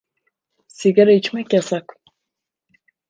[0.67, 1.95] Sigara içmek yasak.